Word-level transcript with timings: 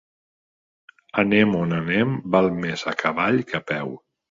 Anem 1.23 1.53
on 1.59 1.77
anem, 1.81 2.17
val 2.37 2.51
més 2.65 2.87
a 2.95 2.97
cavall 3.05 3.41
que 3.53 3.63
a 3.63 3.65
peu. 3.71 3.97